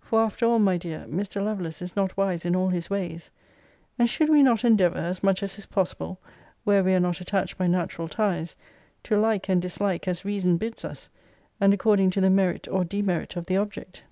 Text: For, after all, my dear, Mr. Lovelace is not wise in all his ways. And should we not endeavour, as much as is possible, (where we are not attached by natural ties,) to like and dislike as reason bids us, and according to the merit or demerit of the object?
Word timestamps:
For, 0.00 0.20
after 0.20 0.46
all, 0.46 0.60
my 0.60 0.76
dear, 0.76 1.04
Mr. 1.08 1.44
Lovelace 1.44 1.82
is 1.82 1.96
not 1.96 2.16
wise 2.16 2.44
in 2.44 2.54
all 2.54 2.68
his 2.68 2.88
ways. 2.88 3.32
And 3.98 4.08
should 4.08 4.28
we 4.28 4.40
not 4.40 4.64
endeavour, 4.64 4.98
as 5.00 5.20
much 5.24 5.42
as 5.42 5.58
is 5.58 5.66
possible, 5.66 6.20
(where 6.62 6.84
we 6.84 6.94
are 6.94 7.00
not 7.00 7.20
attached 7.20 7.58
by 7.58 7.66
natural 7.66 8.06
ties,) 8.06 8.54
to 9.02 9.16
like 9.18 9.48
and 9.48 9.60
dislike 9.60 10.06
as 10.06 10.24
reason 10.24 10.58
bids 10.58 10.84
us, 10.84 11.10
and 11.60 11.74
according 11.74 12.10
to 12.10 12.20
the 12.20 12.30
merit 12.30 12.68
or 12.68 12.84
demerit 12.84 13.34
of 13.34 13.46
the 13.46 13.56
object? 13.56 14.04